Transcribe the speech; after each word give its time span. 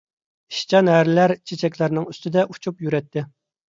ئىشچان 0.55 0.89
ھەرىلەر 0.93 1.35
چېچەكلەرنىڭ 1.53 2.11
ئۈستىدە 2.11 2.51
ئۇچۇپ 2.53 2.87
يۈرەتتى. 2.89 3.31